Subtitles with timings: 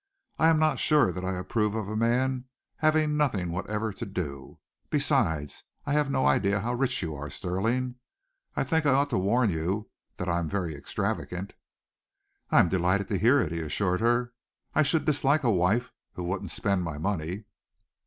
[0.39, 2.45] I am not sure that I approve of a man
[2.77, 4.57] having nothing whatever to do.
[4.89, 7.97] Besides, I have no idea how rich you are, Stirling.
[8.55, 11.53] I think I ought to warn you that I am very extravagant."
[12.49, 14.33] "I am delighted to hear it," he assured her.
[14.73, 17.43] "I should dislike a wife who wouldn't spend my money."